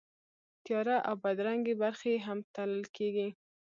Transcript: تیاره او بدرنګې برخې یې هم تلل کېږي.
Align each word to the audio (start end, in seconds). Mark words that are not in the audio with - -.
تیاره 0.65 0.97
او 1.07 1.15
بدرنګې 1.23 1.73
برخې 1.83 2.07
یې 2.13 2.19
هم 2.27 2.37
تلل 2.55 2.83
کېږي. 2.95 3.27